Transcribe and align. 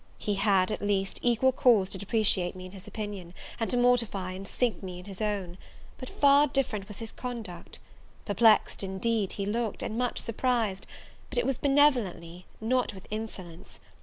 He 0.17 0.33
had, 0.33 0.71
at 0.71 0.81
least, 0.81 1.19
equal 1.21 1.51
cause 1.51 1.87
to 1.89 1.97
depreciate 1.99 2.55
me 2.55 2.65
in 2.65 2.71
his 2.71 2.87
opinion, 2.87 3.35
and 3.59 3.69
to 3.69 3.77
mortify 3.77 4.31
and 4.31 4.47
sink 4.47 4.81
me 4.81 4.97
in 4.97 5.05
my 5.07 5.25
own; 5.27 5.59
but 5.99 6.09
far 6.09 6.47
different 6.47 6.87
was 6.87 6.97
his 6.97 7.11
conduct: 7.11 7.77
perplexed, 8.25 8.81
indeed, 8.81 9.33
he 9.33 9.45
looked, 9.45 9.83
and 9.83 9.99
much 9.99 10.17
surprised: 10.17 10.87
but 11.29 11.37
it 11.37 11.45
was 11.45 11.59
benevolently, 11.59 12.47
not 12.59 12.95
with 12.95 13.05
insolence. 13.11 13.79